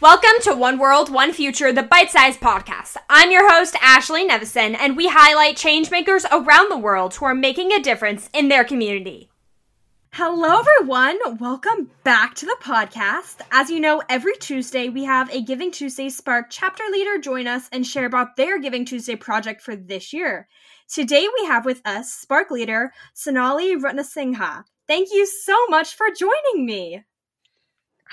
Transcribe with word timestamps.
Welcome 0.00 0.40
to 0.44 0.54
One 0.54 0.78
World, 0.78 1.12
One 1.12 1.30
Future, 1.30 1.74
the 1.74 1.82
bite 1.82 2.10
sized 2.10 2.40
podcast. 2.40 2.96
I'm 3.10 3.30
your 3.30 3.52
host, 3.52 3.76
Ashley 3.82 4.26
Nevison, 4.26 4.74
and 4.80 4.96
we 4.96 5.08
highlight 5.08 5.58
changemakers 5.58 6.24
around 6.32 6.70
the 6.70 6.78
world 6.78 7.12
who 7.12 7.26
are 7.26 7.34
making 7.34 7.70
a 7.70 7.82
difference 7.82 8.30
in 8.32 8.48
their 8.48 8.64
community. 8.64 9.28
Hello, 10.14 10.58
everyone. 10.58 11.18
Welcome 11.38 11.90
back 12.02 12.34
to 12.36 12.46
the 12.46 12.56
podcast. 12.62 13.42
As 13.52 13.68
you 13.68 13.78
know, 13.78 14.02
every 14.08 14.32
Tuesday 14.38 14.88
we 14.88 15.04
have 15.04 15.30
a 15.34 15.42
Giving 15.42 15.70
Tuesday 15.70 16.08
Spark 16.08 16.46
chapter 16.48 16.84
leader 16.90 17.18
join 17.18 17.46
us 17.46 17.68
and 17.70 17.86
share 17.86 18.06
about 18.06 18.36
their 18.36 18.58
Giving 18.58 18.86
Tuesday 18.86 19.16
project 19.16 19.60
for 19.60 19.76
this 19.76 20.14
year. 20.14 20.48
Today 20.88 21.28
we 21.38 21.46
have 21.46 21.66
with 21.66 21.82
us 21.84 22.10
Spark 22.10 22.50
leader 22.50 22.90
Sonali 23.12 23.76
Ratnasingha. 23.76 24.64
Thank 24.88 25.10
you 25.12 25.26
so 25.26 25.66
much 25.66 25.94
for 25.94 26.06
joining 26.10 26.64
me. 26.64 27.04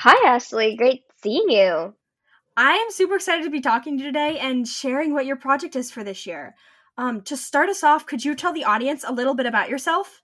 Hi, 0.02 0.30
Ashley. 0.30 0.76
Great 0.76 1.06
seeing 1.24 1.50
you. 1.50 1.96
I 2.56 2.74
am 2.74 2.92
super 2.92 3.16
excited 3.16 3.46
to 3.46 3.50
be 3.50 3.62
talking 3.62 3.98
to 3.98 4.04
you 4.04 4.10
today 4.10 4.38
and 4.38 4.68
sharing 4.68 5.12
what 5.12 5.26
your 5.26 5.38
project 5.38 5.76
is 5.76 5.90
for 5.90 6.04
this 6.04 6.28
year. 6.28 6.54
Um, 7.00 7.22
to 7.22 7.36
start 7.36 7.68
us 7.68 7.84
off, 7.84 8.06
could 8.06 8.24
you 8.24 8.36
tell 8.36 8.54
the 8.54 8.66
audience 8.66 9.04
a 9.04 9.12
little 9.12 9.34
bit 9.34 9.48
about 9.48 9.72
yourself? 9.72 10.22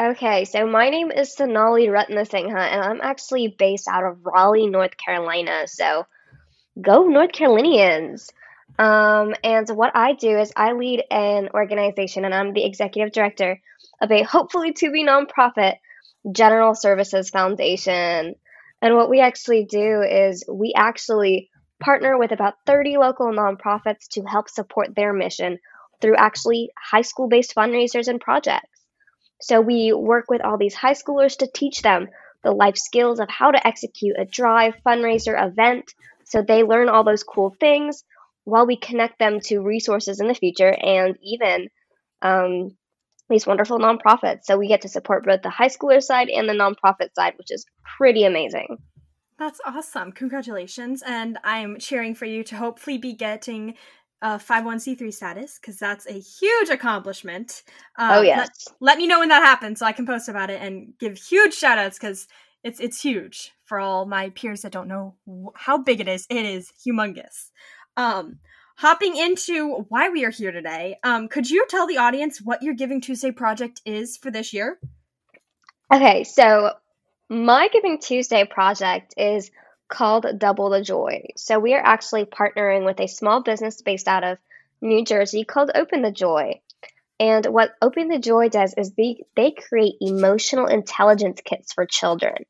Okay, 0.00 0.46
so 0.46 0.66
my 0.66 0.88
name 0.88 1.10
is 1.10 1.34
Sonali 1.34 1.88
Ratnasingha, 1.88 2.56
and 2.56 2.80
I'm 2.80 3.02
actually 3.02 3.48
based 3.48 3.86
out 3.86 4.02
of 4.02 4.24
Raleigh, 4.24 4.66
North 4.66 4.96
Carolina. 4.96 5.64
So 5.66 6.06
go 6.80 7.02
North 7.04 7.32
Carolinians. 7.32 8.30
Um, 8.78 9.34
and 9.44 9.68
what 9.68 9.92
I 9.94 10.14
do 10.14 10.38
is 10.38 10.54
I 10.56 10.72
lead 10.72 11.04
an 11.10 11.50
organization, 11.52 12.24
and 12.24 12.34
I'm 12.34 12.54
the 12.54 12.64
executive 12.64 13.12
director 13.12 13.60
of 14.00 14.10
a 14.10 14.22
hopefully 14.22 14.72
to 14.72 14.90
be 14.90 15.04
nonprofit 15.04 15.74
General 16.32 16.74
Services 16.74 17.28
Foundation. 17.28 18.36
And 18.82 18.96
what 18.96 19.10
we 19.10 19.20
actually 19.20 19.64
do 19.64 20.02
is 20.02 20.44
we 20.50 20.72
actually 20.74 21.50
partner 21.80 22.18
with 22.18 22.32
about 22.32 22.54
30 22.66 22.98
local 22.98 23.26
nonprofits 23.28 24.08
to 24.12 24.22
help 24.22 24.48
support 24.48 24.94
their 24.94 25.12
mission 25.12 25.58
through 26.00 26.16
actually 26.16 26.70
high 26.78 27.02
school 27.02 27.28
based 27.28 27.54
fundraisers 27.54 28.08
and 28.08 28.20
projects. 28.20 28.68
So 29.40 29.60
we 29.60 29.92
work 29.92 30.26
with 30.28 30.42
all 30.42 30.58
these 30.58 30.74
high 30.74 30.94
schoolers 30.94 31.38
to 31.38 31.48
teach 31.52 31.82
them 31.82 32.08
the 32.42 32.52
life 32.52 32.76
skills 32.76 33.20
of 33.20 33.28
how 33.28 33.50
to 33.50 33.66
execute 33.66 34.16
a 34.18 34.24
drive, 34.24 34.74
fundraiser, 34.84 35.34
event. 35.42 35.92
So 36.24 36.42
they 36.42 36.62
learn 36.62 36.88
all 36.88 37.04
those 37.04 37.22
cool 37.22 37.54
things 37.58 38.04
while 38.44 38.66
we 38.66 38.76
connect 38.76 39.18
them 39.18 39.40
to 39.40 39.60
resources 39.60 40.20
in 40.20 40.28
the 40.28 40.34
future 40.34 40.70
and 40.70 41.16
even 41.22 41.68
um, 42.22 42.76
these 43.30 43.46
wonderful 43.46 43.78
nonprofits. 43.78 44.44
So 44.44 44.58
we 44.58 44.68
get 44.68 44.82
to 44.82 44.88
support 44.88 45.24
both 45.24 45.42
the 45.42 45.50
high 45.50 45.68
schooler 45.68 46.02
side 46.02 46.28
and 46.28 46.48
the 46.48 46.52
nonprofit 46.52 47.14
side, 47.14 47.34
which 47.38 47.50
is 47.50 47.64
pretty 47.96 48.24
amazing. 48.24 48.76
That's 49.38 49.60
awesome. 49.64 50.12
Congratulations. 50.12 51.02
And 51.06 51.38
I'm 51.42 51.78
cheering 51.78 52.14
for 52.14 52.26
you 52.26 52.44
to 52.44 52.56
hopefully 52.56 52.98
be 52.98 53.14
getting 53.14 53.74
uh, 54.20 54.36
501c3 54.36 55.14
status 55.14 55.58
because 55.58 55.78
that's 55.78 56.06
a 56.06 56.20
huge 56.20 56.68
accomplishment. 56.68 57.62
Uh, 57.98 58.16
oh, 58.16 58.20
yes. 58.20 58.38
Let, 58.38 58.90
let, 58.90 58.98
me 58.98 59.06
know 59.06 59.20
when 59.20 59.30
that 59.30 59.42
happens 59.42 59.78
so 59.78 59.86
I 59.86 59.92
can 59.92 60.04
post 60.04 60.28
about 60.28 60.50
it 60.50 60.60
and 60.60 60.92
give 60.98 61.16
huge 61.16 61.54
shout 61.54 61.78
outs 61.78 61.98
because 61.98 62.28
it's, 62.62 62.80
it's 62.80 63.00
huge 63.00 63.52
for 63.64 63.80
all 63.80 64.04
my 64.04 64.28
peers 64.30 64.60
that 64.60 64.72
don't 64.72 64.88
know 64.88 65.14
how 65.54 65.78
big 65.78 66.00
it 66.00 66.08
is. 66.08 66.26
It 66.28 66.44
is 66.44 66.70
humongous. 66.86 67.50
Um, 67.96 68.40
hopping 68.80 69.14
into 69.14 69.84
why 69.90 70.08
we 70.08 70.24
are 70.24 70.30
here 70.30 70.52
today, 70.52 70.98
um, 71.04 71.28
could 71.28 71.50
you 71.50 71.66
tell 71.68 71.86
the 71.86 71.98
audience 71.98 72.40
what 72.40 72.62
your 72.62 72.72
Giving 72.72 73.02
Tuesday 73.02 73.30
project 73.30 73.82
is 73.84 74.16
for 74.16 74.30
this 74.30 74.54
year? 74.54 74.78
Okay, 75.92 76.24
so 76.24 76.72
my 77.28 77.68
Giving 77.68 77.98
Tuesday 77.98 78.46
project 78.46 79.12
is 79.18 79.50
called 79.90 80.26
Double 80.38 80.70
the 80.70 80.80
Joy. 80.80 81.26
So 81.36 81.58
we 81.58 81.74
are 81.74 81.84
actually 81.84 82.24
partnering 82.24 82.86
with 82.86 82.98
a 83.00 83.06
small 83.06 83.42
business 83.42 83.82
based 83.82 84.08
out 84.08 84.24
of 84.24 84.38
New 84.80 85.04
Jersey 85.04 85.44
called 85.44 85.70
Open 85.74 86.00
the 86.00 86.10
Joy. 86.10 86.62
And 87.18 87.44
what 87.44 87.72
Open 87.82 88.08
the 88.08 88.18
Joy 88.18 88.48
does 88.48 88.72
is 88.78 88.94
they, 88.94 89.24
they 89.36 89.50
create 89.50 89.96
emotional 90.00 90.66
intelligence 90.66 91.42
kits 91.44 91.74
for 91.74 91.84
children. 91.84 92.46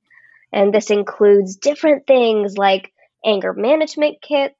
And 0.52 0.72
this 0.72 0.90
includes 0.90 1.56
different 1.56 2.06
things 2.06 2.56
like 2.56 2.92
anger 3.24 3.52
management 3.52 4.22
kits, 4.22 4.54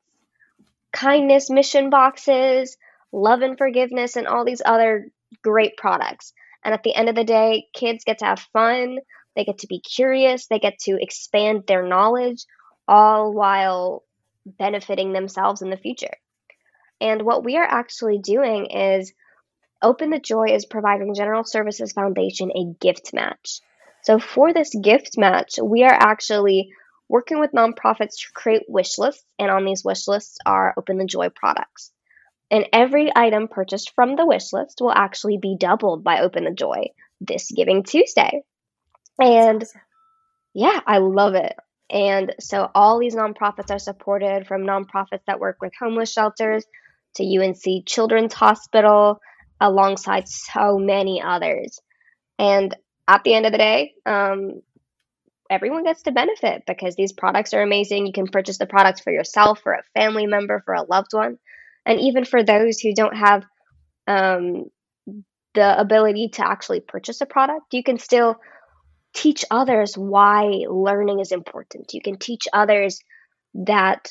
kindness 0.93 1.51
mission 1.51 1.91
boxes, 1.91 2.77
love 3.13 3.43
and 3.43 3.59
forgiveness, 3.59 4.17
and 4.17 4.27
all 4.27 4.45
these 4.45 4.63
other 4.65 5.09
great 5.43 5.77
products. 5.77 6.33
And 6.65 6.75
at 6.75 6.83
the 6.83 6.95
end 6.95 7.09
of 7.09 7.15
the 7.15 7.25
day, 7.25 7.67
kids 7.73 8.05
get 8.05 8.19
to 8.19 8.27
have 8.27 8.47
fun, 8.53 8.99
they 9.35 9.45
get 9.45 9.59
to 9.59 9.67
be 9.67 9.81
curious, 9.81 10.47
they 10.47 10.59
get 10.59 10.79
to 10.81 10.99
expand 11.01 11.65
their 11.67 11.87
knowledge, 11.87 12.45
all 12.87 13.33
while 13.33 14.05
benefiting 14.45 15.13
themselves 15.13 15.63
in 15.63 15.71
the 15.71 15.77
future. 15.77 16.15
And 17.01 17.23
what 17.23 17.45
we 17.45 17.57
are 17.57 17.65
actually 17.65 18.19
doing 18.19 18.67
is 18.67 19.13
Open 19.83 20.11
the 20.11 20.19
Joy 20.19 20.49
is 20.51 20.67
providing 20.67 21.15
General 21.15 21.45
Services 21.45 21.93
Foundation 21.93 22.51
a 22.51 22.75
gift 22.81 23.15
match. 23.15 23.61
So 24.03 24.19
for 24.19 24.53
this 24.53 24.75
gift 24.75 25.17
match, 25.17 25.59
we 25.63 25.85
are 25.85 25.93
actually 25.93 26.73
working 27.11 27.41
with 27.41 27.51
nonprofits 27.51 28.21
to 28.21 28.33
create 28.33 28.63
wish 28.69 28.97
lists, 28.97 29.25
and 29.39 29.51
on 29.51 29.65
these 29.65 29.85
wish 29.85 30.07
lists 30.07 30.39
are 30.47 30.73
Open 30.79 30.97
the 30.97 31.05
Joy 31.05 31.29
products. 31.29 31.91
And 32.53 32.67
every 32.73 33.11
item 33.15 33.49
purchased 33.49 33.93
from 33.97 34.15
the 34.15 34.25
wish 34.25 34.53
list 34.53 34.79
will 34.81 34.93
actually 34.93 35.37
be 35.37 35.57
doubled 35.59 36.05
by 36.05 36.21
Open 36.21 36.45
the 36.45 36.53
Joy 36.53 36.87
this 37.21 37.51
Giving 37.51 37.83
Tuesday. 37.83 38.43
And 39.19 39.65
yeah, 40.55 40.81
I 40.87 40.99
love 40.99 41.35
it. 41.35 41.55
And 41.91 42.33
so 42.39 42.71
all 42.75 43.01
these 43.01 43.17
nonprofits 43.17 43.73
are 43.73 43.81
supported 43.81 44.47
from 44.47 44.63
nonprofits 44.63 45.25
that 45.27 45.41
work 45.41 45.59
with 45.61 45.73
homeless 45.79 46.13
shelters 46.13 46.65
to 47.17 47.25
UNC 47.25 47.87
Children's 47.87 48.35
Hospital, 48.35 49.21
alongside 49.61 50.29
so 50.29 50.79
many 50.79 51.21
others. 51.21 51.81
And 52.39 52.75
at 53.09 53.25
the 53.25 53.35
end 53.35 53.47
of 53.47 53.53
the 53.53 53.59
day, 53.59 53.95
um, 54.07 54.63
everyone 55.51 55.85
gets 55.85 56.03
to 56.03 56.13
benefit 56.13 56.63
because 56.67 56.95
these 56.95 57.13
products 57.13 57.53
are 57.53 57.63
amazing. 57.63 58.07
You 58.07 58.13
can 58.13 58.29
purchase 58.29 58.59
the 58.59 58.67
products 58.67 59.01
for 59.01 59.13
yourself, 59.13 59.61
for 59.61 59.73
a 59.73 59.83
family 59.99 60.27
member, 60.27 60.63
for 60.65 60.75
a 60.75 60.85
loved 60.85 61.13
one, 61.13 61.39
and 61.85 62.01
even 62.01 62.25
for 62.25 62.43
those 62.43 62.79
who 62.79 62.95
don't 62.95 63.17
have 63.17 63.45
um, 64.07 64.67
the 65.55 65.81
ability 65.81 66.29
to 66.35 66.47
actually 66.47 66.81
purchase 66.81 67.21
a 67.21 67.27
product, 67.27 67.73
you 67.73 67.83
can 67.83 67.99
still 67.99 68.37
teach 69.13 69.45
others 69.51 69.95
why 69.97 70.65
learning 70.69 71.21
is 71.21 71.33
important. 71.33 71.93
You 71.93 72.01
can 72.01 72.17
teach 72.19 72.47
others 72.53 73.01
that 73.55 74.09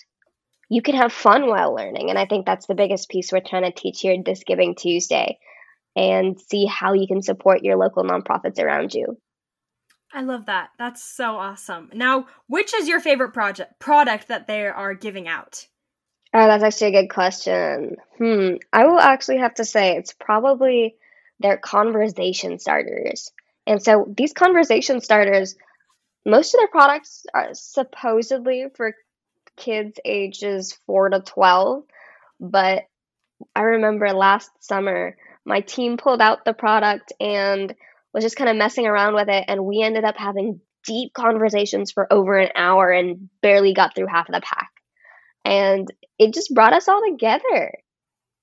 you 0.70 0.82
can 0.82 0.96
have 0.96 1.14
fun 1.14 1.48
while 1.48 1.74
learning. 1.74 2.10
And 2.10 2.20
I 2.20 2.26
think 2.26 2.46
that's 2.46 2.68
the 2.68 2.76
biggest 2.76 3.10
piece 3.10 3.32
we're 3.32 3.40
trying 3.40 3.64
to 3.64 3.72
teach 3.72 4.02
here 4.02 4.16
this 4.24 4.44
Giving 4.46 4.76
Tuesday 4.76 5.40
and 5.96 6.40
see 6.40 6.66
how 6.66 6.94
you 6.94 7.08
can 7.08 7.22
support 7.22 7.64
your 7.64 7.78
local 7.78 8.04
nonprofits 8.04 8.60
around 8.60 8.94
you. 8.94 9.18
I 10.14 10.22
love 10.22 10.48
that. 10.48 10.70
That's 10.78 11.04
so 11.04 11.38
awesome. 11.38 11.90
Now, 11.94 12.28
which 12.48 12.74
is 12.74 12.88
your 12.88 13.00
favorite 13.00 13.34
project 13.34 13.80
product 13.80 14.28
that 14.30 14.48
they 14.48 14.66
are 14.66 14.94
giving 14.94 15.28
out? 15.28 15.68
Oh, 16.34 16.48
that's 16.48 16.64
actually 16.64 16.96
a 16.96 17.02
good 17.02 17.14
question. 17.14 17.98
Hmm. 18.18 18.56
I 18.72 18.86
will 18.86 19.00
actually 19.00 19.38
have 19.38 19.56
to 19.56 19.66
say 19.66 19.96
it's 19.96 20.14
probably 20.14 20.96
their 21.40 21.58
conversation 21.58 22.60
starters. 22.60 23.32
And 23.66 23.82
so 23.82 24.12
these 24.16 24.34
conversation 24.34 25.02
starters, 25.02 25.56
most 26.26 26.54
of 26.54 26.60
their 26.60 26.68
products 26.68 27.26
are 27.34 27.50
supposedly 27.54 28.66
for 28.76 28.96
kids 29.56 30.00
ages 30.06 30.78
4 30.86 31.10
to 31.10 31.20
12, 31.20 31.84
but 32.40 32.84
I 33.56 33.62
remember 33.62 34.12
last 34.12 34.52
summer 34.60 35.18
my 35.46 35.62
team 35.62 35.98
pulled 35.98 36.22
out 36.22 36.46
the 36.46 36.54
product 36.54 37.14
and 37.20 37.74
was 38.14 38.24
just 38.24 38.36
kind 38.36 38.50
of 38.50 38.56
messing 38.56 38.88
around 38.88 39.16
with 39.16 39.30
it. 39.30 39.46
And 39.48 39.66
we 39.66 39.82
ended 39.82 40.04
up 40.04 40.18
having 40.18 40.62
deep 40.86 41.14
conversations 41.14 41.92
for 41.92 42.12
over 42.12 42.38
an 42.38 42.52
hour 42.56 42.90
and 42.92 43.30
barely 43.42 43.74
got 43.74 43.96
through 43.96 44.08
half 44.08 44.30
of 44.30 44.36
the 44.36 44.42
pack. 44.42 44.70
And 45.46 45.88
it 46.18 46.34
just 46.34 46.54
brought 46.54 46.74
us 46.74 46.88
all 46.88 47.02
together. 47.08 47.74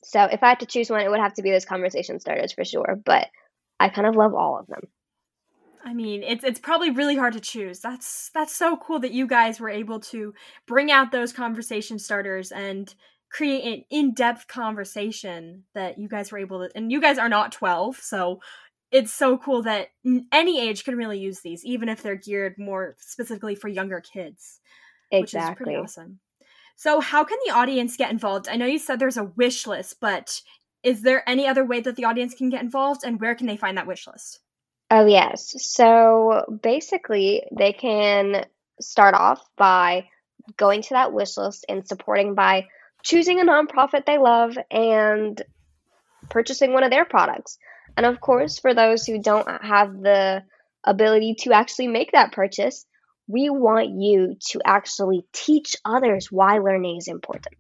So 0.05 0.25
if 0.25 0.43
I 0.43 0.51
had 0.51 0.61
to 0.61 0.67
choose 0.67 0.91
one, 0.91 1.01
it 1.01 1.11
would 1.11 1.21
have 1.21 1.35
to 1.35 1.43
be 1.43 1.51
those 1.51 1.65
conversation 1.65 2.21
starters 2.21 2.53
for 2.53 2.65
sure. 2.65 3.01
But 3.05 3.29
I 3.81 3.89
kind 3.89 4.07
of 4.07 4.17
love 4.17 4.35
all 4.35 4.59
of 4.59 4.67
them. 4.67 4.83
I 5.85 5.95
mean, 5.95 6.25
it's 6.25 6.43
it's 6.43 6.59
probably 6.59 6.91
really 6.91 7.15
hard 7.15 7.35
to 7.35 7.41
choose. 7.41 7.79
That's 7.79 8.31
that's 8.35 8.55
so 8.55 8.77
cool 8.77 8.99
that 9.01 9.13
you 9.13 9.27
guys 9.29 9.61
were 9.61 9.69
able 9.69 10.01
to 10.01 10.35
bring 10.67 10.91
out 10.91 11.13
those 11.13 11.33
conversation 11.33 12.01
starters 12.01 12.51
and 12.51 12.93
create 13.31 13.65
an 13.65 13.85
in-depth 13.91 14.49
conversation 14.49 15.65
that 15.75 15.99
you 15.99 16.09
guys 16.09 16.33
were 16.33 16.39
able 16.39 16.67
to 16.67 16.77
and 16.77 16.91
you 16.91 17.01
guys 17.01 17.19
are 17.19 17.29
not 17.29 17.53
12, 17.53 17.99
so 17.99 18.41
it's 18.97 19.13
so 19.13 19.37
cool 19.37 19.63
that 19.63 19.89
any 20.33 20.59
age 20.59 20.85
can 20.85 20.97
really 20.97 21.19
use 21.19 21.41
these, 21.41 21.63
even 21.67 21.91
if 21.91 22.03
they're 22.03 22.17
geared 22.17 22.55
more 22.59 22.97
specifically 22.99 23.55
for 23.55 23.69
younger 23.69 24.01
kids. 24.01 24.61
Exactly. 25.13 25.21
Which 25.21 25.35
is 25.35 25.57
pretty 25.57 25.77
awesome. 25.77 26.19
So, 26.77 27.01
how 27.01 27.23
can 27.23 27.39
the 27.45 27.53
audience 27.53 27.99
get 27.99 28.11
involved? 28.11 28.49
I 28.49 28.57
know 28.57 28.65
you 28.65 28.79
said 28.79 28.99
there's 28.99 29.19
a 29.19 29.25
wish 29.37 29.67
list, 29.67 30.01
but 30.01 30.41
is 30.83 31.03
there 31.03 31.29
any 31.29 31.47
other 31.47 31.63
way 31.65 31.81
that 31.81 31.97
the 31.97 32.07
audience 32.07 32.35
can 32.35 32.49
get 32.49 32.63
involved, 32.63 33.03
and 33.05 33.21
where 33.21 33.35
can 33.35 33.47
they 33.47 33.59
find 33.59 33.77
that 33.77 33.87
wish 33.87 34.07
list? 34.07 34.41
Oh, 34.91 35.05
yes. 35.05 35.55
So, 35.59 36.59
basically, 36.63 37.43
they 37.57 37.75
can 37.75 38.47
start 38.81 39.15
off 39.15 39.45
by 39.59 40.09
going 40.57 40.81
to 40.83 40.95
that 40.95 41.13
wish 41.13 41.37
list 41.37 41.67
and 41.69 41.87
supporting 41.87 42.35
by 42.35 42.67
choosing 43.03 43.41
a 43.41 43.45
nonprofit 43.45 44.07
they 44.07 44.17
love 44.17 44.57
and 44.71 45.43
purchasing 46.31 46.73
one 46.73 46.83
of 46.83 46.91
their 46.91 47.05
products. 47.05 47.59
And 47.97 48.07
of 48.07 48.21
course, 48.21 48.59
for 48.59 48.75
those 48.75 49.07
who 49.07 49.21
don't 49.21 49.49
have 49.63 49.93
the 49.93 50.43
ability 50.85 51.37
to 51.41 51.53
actually 51.53 51.89
make 51.89 52.13
that 52.13 52.33
purchase, 52.33 52.87
we 53.29 53.51
want 53.51 53.91
you 54.01 54.37
to 54.51 54.61
actually 54.65 55.27
teach 55.33 55.77
others 55.85 56.29
why 56.31 56.59
learning 56.59 56.99
is 56.99 57.09
important. 57.09 57.57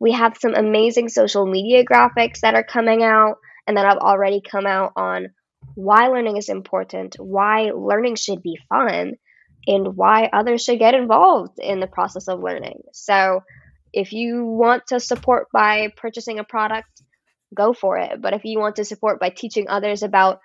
We 0.00 0.12
have 0.12 0.38
some 0.40 0.54
amazing 0.54 1.08
social 1.08 1.46
media 1.46 1.84
graphics 1.84 2.40
that 2.40 2.54
are 2.54 2.64
coming 2.64 3.02
out 3.02 3.36
and 3.66 3.76
that 3.76 3.86
have 3.86 3.98
already 3.98 4.40
come 4.40 4.66
out 4.66 4.92
on 4.96 5.28
why 5.74 6.08
learning 6.08 6.36
is 6.36 6.48
important, 6.48 7.16
why 7.18 7.70
learning 7.74 8.16
should 8.16 8.42
be 8.42 8.58
fun, 8.68 9.14
and 9.66 9.96
why 9.96 10.30
others 10.32 10.62
should 10.62 10.78
get 10.78 10.94
involved 10.94 11.58
in 11.58 11.80
the 11.80 11.86
process 11.86 12.28
of 12.28 12.40
learning. 12.40 12.82
So, 12.92 13.42
if 13.92 14.12
you 14.12 14.44
want 14.44 14.86
to 14.88 15.00
support 15.00 15.48
by 15.52 15.92
purchasing 15.96 16.38
a 16.38 16.44
product, 16.44 16.97
go 17.54 17.72
for 17.72 17.98
it. 17.98 18.20
But 18.20 18.34
if 18.34 18.44
you 18.44 18.58
want 18.58 18.76
to 18.76 18.84
support 18.84 19.20
by 19.20 19.30
teaching 19.30 19.68
others 19.68 20.02
about 20.02 20.40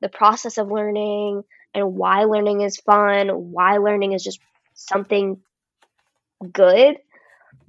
the 0.00 0.08
process 0.08 0.58
of 0.58 0.70
learning 0.70 1.42
and 1.74 1.94
why 1.94 2.24
learning 2.24 2.62
is 2.62 2.76
fun, 2.78 3.28
why 3.28 3.78
learning 3.78 4.12
is 4.12 4.24
just 4.24 4.40
something 4.74 5.40
good, 6.52 6.96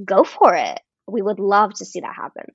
go 0.04 0.24
for 0.24 0.56
it. 0.56 0.80
We 1.08 1.22
would 1.22 1.40
love 1.40 1.74
to 1.76 1.86
see 1.86 2.02
that 2.02 2.16
happen. 2.16 2.46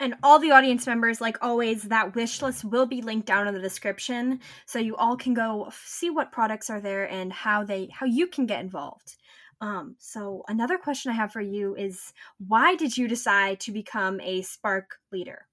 And 0.00 0.14
all 0.22 0.38
the 0.38 0.52
audience 0.52 0.86
members, 0.86 1.20
like 1.20 1.36
always, 1.42 1.82
that 1.84 2.14
wish 2.14 2.40
list 2.40 2.64
will 2.64 2.86
be 2.86 3.02
linked 3.02 3.26
down 3.26 3.46
in 3.46 3.52
the 3.52 3.60
description, 3.60 4.40
so 4.64 4.78
you 4.78 4.96
all 4.96 5.14
can 5.14 5.34
go 5.34 5.70
see 5.84 6.08
what 6.08 6.32
products 6.32 6.70
are 6.70 6.80
there 6.80 7.04
and 7.04 7.30
how 7.30 7.64
they 7.64 7.90
how 7.92 8.06
you 8.06 8.26
can 8.26 8.46
get 8.46 8.62
involved. 8.62 9.16
Um, 9.60 9.96
so 9.98 10.42
another 10.48 10.78
question 10.78 11.12
I 11.12 11.16
have 11.16 11.32
for 11.32 11.40
you 11.40 11.74
is 11.76 12.12
why 12.46 12.76
did 12.76 12.96
you 12.96 13.08
decide 13.08 13.60
to 13.60 13.72
become 13.72 14.20
a 14.20 14.42
Spark 14.42 14.96
leader? 15.12 15.46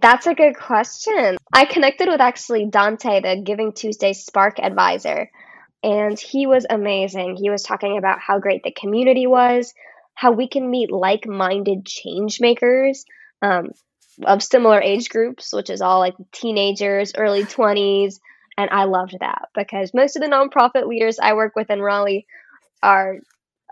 That's 0.00 0.26
a 0.26 0.34
good 0.34 0.56
question. 0.56 1.36
I 1.52 1.64
connected 1.64 2.08
with 2.08 2.20
actually 2.20 2.66
Dante, 2.66 3.20
the 3.20 3.40
Giving 3.40 3.72
Tuesday 3.72 4.12
Spark 4.12 4.58
advisor, 4.58 5.30
and 5.84 6.18
he 6.18 6.48
was 6.48 6.66
amazing. 6.68 7.36
He 7.36 7.50
was 7.50 7.62
talking 7.62 7.98
about 7.98 8.18
how 8.18 8.40
great 8.40 8.64
the 8.64 8.72
community 8.72 9.28
was, 9.28 9.72
how 10.14 10.32
we 10.32 10.48
can 10.48 10.68
meet 10.68 10.90
like 10.90 11.26
minded 11.26 11.86
change 11.86 12.40
makers 12.40 13.04
um, 13.42 13.70
of 14.24 14.42
similar 14.42 14.80
age 14.80 15.08
groups, 15.08 15.52
which 15.52 15.70
is 15.70 15.80
all 15.80 16.00
like 16.00 16.14
teenagers, 16.32 17.12
early 17.16 17.44
20s. 17.44 18.18
And 18.58 18.70
I 18.70 18.84
loved 18.84 19.16
that 19.20 19.48
because 19.54 19.94
most 19.94 20.16
of 20.16 20.22
the 20.22 20.28
nonprofit 20.28 20.86
leaders 20.88 21.18
I 21.20 21.34
work 21.34 21.54
with 21.54 21.70
in 21.70 21.80
Raleigh 21.80 22.26
are 22.82 23.18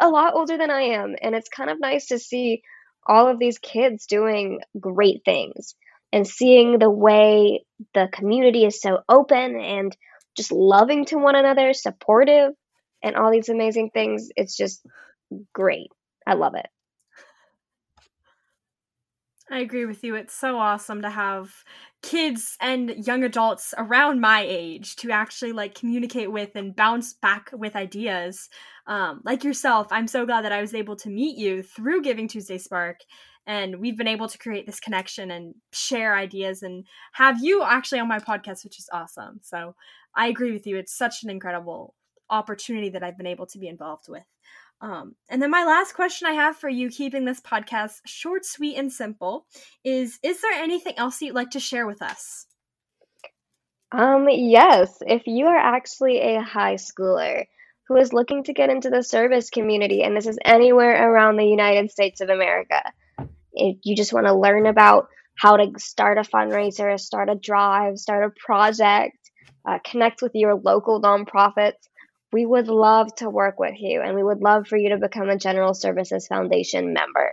a 0.00 0.08
lot 0.08 0.34
older 0.34 0.56
than 0.56 0.70
I 0.70 0.82
am. 0.82 1.16
And 1.20 1.34
it's 1.34 1.48
kind 1.48 1.70
of 1.70 1.80
nice 1.80 2.08
to 2.08 2.18
see 2.18 2.62
all 3.06 3.28
of 3.28 3.38
these 3.38 3.58
kids 3.58 4.06
doing 4.06 4.60
great 4.78 5.22
things 5.24 5.74
and 6.12 6.26
seeing 6.26 6.78
the 6.78 6.90
way 6.90 7.64
the 7.94 8.08
community 8.12 8.64
is 8.64 8.80
so 8.80 9.00
open 9.08 9.58
and 9.60 9.96
just 10.36 10.52
loving 10.52 11.04
to 11.06 11.16
one 11.16 11.36
another, 11.36 11.72
supportive, 11.72 12.52
and 13.02 13.16
all 13.16 13.30
these 13.30 13.48
amazing 13.48 13.90
things. 13.90 14.28
It's 14.36 14.56
just 14.56 14.84
great. 15.52 15.88
I 16.26 16.34
love 16.34 16.54
it. 16.54 16.66
I 19.52 19.58
agree 19.58 19.84
with 19.84 20.04
you. 20.04 20.14
It's 20.14 20.34
so 20.34 20.58
awesome 20.58 21.02
to 21.02 21.10
have 21.10 21.52
kids 22.02 22.56
and 22.60 23.04
young 23.04 23.24
adults 23.24 23.74
around 23.76 24.20
my 24.20 24.44
age 24.46 24.94
to 24.96 25.10
actually 25.10 25.50
like 25.50 25.74
communicate 25.74 26.30
with 26.30 26.54
and 26.54 26.74
bounce 26.74 27.14
back 27.14 27.50
with 27.52 27.74
ideas. 27.74 28.48
Um, 28.86 29.20
like 29.24 29.42
yourself, 29.42 29.88
I'm 29.90 30.06
so 30.06 30.24
glad 30.24 30.44
that 30.44 30.52
I 30.52 30.60
was 30.60 30.72
able 30.72 30.94
to 30.96 31.10
meet 31.10 31.36
you 31.36 31.64
through 31.64 32.02
Giving 32.02 32.28
Tuesday 32.28 32.58
Spark. 32.58 33.00
And 33.44 33.80
we've 33.80 33.98
been 33.98 34.06
able 34.06 34.28
to 34.28 34.38
create 34.38 34.66
this 34.66 34.78
connection 34.78 35.32
and 35.32 35.56
share 35.72 36.14
ideas 36.14 36.62
and 36.62 36.86
have 37.14 37.42
you 37.42 37.64
actually 37.64 37.98
on 37.98 38.06
my 38.06 38.20
podcast, 38.20 38.62
which 38.62 38.78
is 38.78 38.88
awesome. 38.92 39.40
So 39.42 39.74
I 40.14 40.28
agree 40.28 40.52
with 40.52 40.64
you. 40.64 40.76
It's 40.76 40.96
such 40.96 41.24
an 41.24 41.30
incredible 41.30 41.94
opportunity 42.28 42.90
that 42.90 43.02
I've 43.02 43.16
been 43.16 43.26
able 43.26 43.46
to 43.46 43.58
be 43.58 43.66
involved 43.66 44.04
with. 44.08 44.22
Um, 44.82 45.14
and 45.28 45.42
then 45.42 45.50
my 45.50 45.64
last 45.64 45.94
question 45.94 46.26
I 46.26 46.32
have 46.32 46.56
for 46.56 46.68
you, 46.68 46.88
keeping 46.88 47.24
this 47.24 47.40
podcast 47.40 47.96
short, 48.06 48.44
sweet, 48.44 48.76
and 48.76 48.92
simple, 48.92 49.46
is: 49.84 50.18
Is 50.22 50.40
there 50.40 50.52
anything 50.52 50.94
else 50.96 51.20
you'd 51.20 51.34
like 51.34 51.50
to 51.50 51.60
share 51.60 51.86
with 51.86 52.00
us? 52.00 52.46
Um, 53.92 54.26
yes. 54.30 54.98
If 55.00 55.26
you 55.26 55.46
are 55.46 55.56
actually 55.56 56.20
a 56.20 56.42
high 56.42 56.74
schooler 56.74 57.44
who 57.88 57.96
is 57.96 58.12
looking 58.12 58.44
to 58.44 58.52
get 58.52 58.70
into 58.70 58.88
the 58.88 59.02
service 59.02 59.50
community, 59.50 60.02
and 60.02 60.16
this 60.16 60.26
is 60.26 60.38
anywhere 60.44 61.10
around 61.10 61.36
the 61.36 61.44
United 61.44 61.90
States 61.90 62.20
of 62.20 62.28
America, 62.28 62.80
if 63.52 63.78
you 63.82 63.96
just 63.96 64.12
want 64.12 64.26
to 64.26 64.34
learn 64.34 64.66
about 64.66 65.08
how 65.36 65.56
to 65.56 65.72
start 65.78 66.18
a 66.18 66.22
fundraiser, 66.22 66.98
start 66.98 67.28
a 67.28 67.34
drive, 67.34 67.98
start 67.98 68.24
a 68.24 68.44
project, 68.44 69.16
uh, 69.68 69.78
connect 69.84 70.22
with 70.22 70.32
your 70.34 70.54
local 70.54 71.00
nonprofits, 71.02 71.88
we 72.32 72.46
would 72.46 72.68
love 72.68 73.14
to 73.16 73.28
work 73.28 73.58
with 73.58 73.74
you 73.78 74.00
and 74.02 74.14
we 74.14 74.22
would 74.22 74.40
love 74.40 74.66
for 74.66 74.76
you 74.76 74.90
to 74.90 74.98
become 74.98 75.28
a 75.28 75.36
General 75.38 75.74
Services 75.74 76.26
Foundation 76.26 76.92
member 76.92 77.32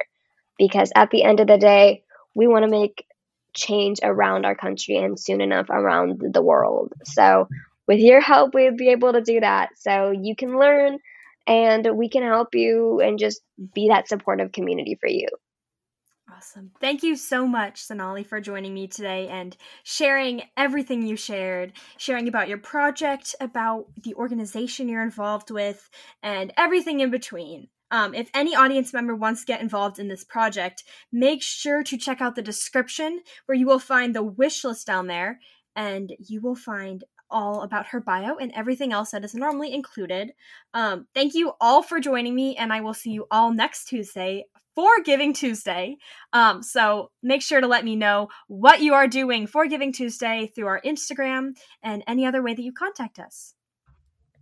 because 0.58 0.92
at 0.96 1.12
the 1.12 1.24
end 1.24 1.40
of 1.40 1.48
the 1.48 1.58
day, 1.58 2.04
we 2.34 2.48
want 2.48 2.64
to 2.64 2.72
make 2.72 3.06
change 3.54 4.00
around 4.04 4.46
our 4.46 4.56
country 4.56 4.98
and 4.98 5.20
soon 5.20 5.42
enough 5.42 5.70
around 5.70 6.22
the 6.34 6.42
world. 6.42 6.94
So, 7.06 7.48
with 7.88 8.00
your 8.00 8.22
help, 8.22 8.54
we'd 8.54 8.78
be 8.78 8.90
able 8.90 9.14
to 9.14 9.22
do 9.22 9.40
that. 9.40 9.70
So, 9.78 10.12
you 10.12 10.36
can 10.36 10.60
learn 10.60 11.00
and 11.48 11.88
we 11.96 12.10
can 12.10 12.24
help 12.24 12.50
you 12.54 13.00
and 13.00 13.18
just 13.18 13.42
be 13.74 13.90
that 13.90 14.08
supportive 14.08 14.52
community 14.52 14.98
for 15.00 15.08
you. 15.10 15.28
Awesome. 16.38 16.70
Thank 16.80 17.02
you 17.02 17.16
so 17.16 17.48
much, 17.48 17.82
Sonali, 17.82 18.24
for 18.24 18.40
joining 18.40 18.72
me 18.72 18.88
today 18.88 19.28
and 19.28 19.58
sharing 19.84 20.44
everything 20.56 21.02
you 21.02 21.16
shared, 21.16 21.74
sharing 21.98 22.28
about 22.28 22.48
your 22.48 22.60
project, 22.60 23.34
about 23.42 23.88
the 24.04 24.14
organization 24.14 24.88
you're 24.88 25.02
involved 25.02 25.50
with, 25.50 25.90
and 26.22 26.54
everything 26.56 27.00
in 27.00 27.10
between. 27.10 27.70
Um, 27.90 28.14
if 28.14 28.30
any 28.36 28.56
audience 28.56 28.94
member 28.94 29.16
wants 29.16 29.42
to 29.42 29.48
get 29.48 29.62
involved 29.62 29.98
in 29.98 30.10
this 30.10 30.24
project, 30.24 30.84
make 31.12 31.42
sure 31.42 31.82
to 31.82 31.98
check 31.98 32.22
out 32.22 32.36
the 32.36 32.44
description 32.44 33.22
where 33.48 33.58
you 33.58 33.66
will 33.66 33.80
find 33.80 34.14
the 34.14 34.22
wish 34.22 34.64
list 34.64 34.86
down 34.86 35.08
there 35.08 35.40
and 35.76 36.14
you 36.20 36.40
will 36.40 36.56
find 36.56 37.04
all 37.32 37.64
about 37.64 37.88
her 37.88 38.00
bio 38.00 38.36
and 38.36 38.52
everything 38.54 38.94
else 38.94 39.10
that 39.10 39.26
is 39.26 39.34
normally 39.34 39.74
included. 39.74 40.34
Um, 40.76 41.08
thank 41.16 41.34
you 41.34 41.54
all 41.60 41.82
for 41.82 42.00
joining 42.00 42.36
me, 42.36 42.56
and 42.56 42.72
I 42.72 42.82
will 42.82 42.94
see 42.94 43.10
you 43.10 43.26
all 43.32 43.52
next 43.52 43.86
Tuesday 43.86 44.46
for 44.78 45.02
Giving 45.04 45.34
Tuesday. 45.34 45.98
Um, 46.34 46.62
so 46.62 47.10
make 47.24 47.42
sure 47.42 47.60
to 47.60 47.66
let 47.66 47.84
me 47.84 47.96
know 47.96 48.28
what 48.48 48.80
you 48.80 48.94
are 48.94 49.08
doing 49.08 49.48
for 49.48 49.66
Giving 49.66 49.92
Tuesday 49.92 50.52
through 50.54 50.68
our 50.68 50.80
Instagram 50.86 51.58
and 51.82 52.04
any 52.06 52.28
other 52.28 52.44
way 52.44 52.54
that 52.54 52.62
you 52.62 52.72
contact 52.72 53.18
us. 53.18 53.56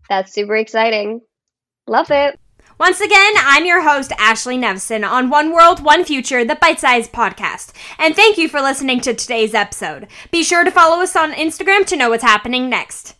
That's 0.10 0.34
super 0.34 0.58
exciting. 0.58 1.22
Love 1.88 2.12
it. 2.12 2.38
Once 2.78 3.00
again, 3.00 3.34
I'm 3.38 3.66
your 3.66 3.82
host, 3.82 4.12
Ashley 4.18 4.58
Nevison, 4.58 5.10
on 5.10 5.30
One 5.30 5.54
World, 5.54 5.82
One 5.82 6.04
Future, 6.04 6.44
the 6.44 6.56
Bite 6.56 6.82
Size 6.82 7.08
Podcast. 7.08 7.72
And 7.98 8.14
thank 8.14 8.38
you 8.38 8.50
for 8.50 8.60
listening 8.60 9.00
to 9.02 9.14
today's 9.14 9.54
episode. 9.54 10.08
Be 10.32 10.44
sure 10.44 10.66
to 10.66 10.72
follow 10.72 11.02
us 11.02 11.16
on 11.16 11.32
Instagram 11.32 11.86
to 11.86 11.96
know 11.96 12.10
what's 12.10 12.24
happening 12.24 12.70
next. 12.70 13.16